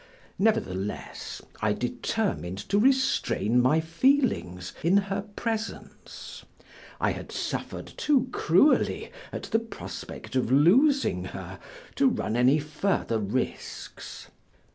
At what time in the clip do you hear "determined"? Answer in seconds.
1.73-2.57